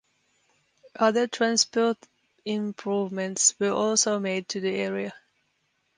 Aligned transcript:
Other 0.95 1.27
transport 1.27 1.95
improvements 2.43 3.53
were 3.59 3.69
also 3.69 4.17
made 4.17 4.49
to 4.49 4.59
the 4.59 4.71
area. 4.75 5.13